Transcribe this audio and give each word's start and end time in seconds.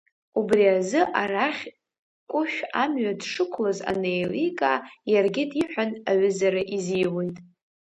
Убриазы, 0.39 1.01
арахь 1.21 1.63
Кәышә 2.29 2.59
амҩа 2.81 3.13
дшықәлоз 3.19 3.77
анеиликаа, 3.91 4.79
иаргьы 5.11 5.43
диҳәан, 5.51 5.91
аҩызара 6.09 6.61
изиуит. 6.75 7.35